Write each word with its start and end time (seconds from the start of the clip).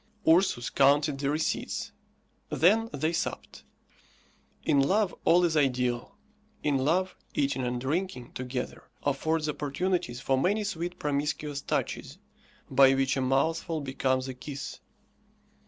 Ursus 0.27 0.71
counted 0.71 1.19
the 1.19 1.29
receipts, 1.29 1.91
then 2.49 2.89
they 2.91 3.13
supped. 3.13 3.63
In 4.63 4.79
love 4.81 5.13
all 5.25 5.45
is 5.45 5.55
ideal. 5.55 6.17
In 6.63 6.79
love, 6.79 7.15
eating 7.35 7.61
and 7.61 7.79
drinking 7.79 8.31
together 8.33 8.89
affords 9.03 9.47
opportunities 9.47 10.19
for 10.19 10.39
many 10.39 10.63
sweet 10.63 10.97
promiscuous 10.97 11.61
touches, 11.61 12.17
by 12.67 12.95
which 12.95 13.15
a 13.15 13.21
mouthful 13.21 13.79
becomes 13.79 14.27
a 14.27 14.33
kiss. 14.33 14.79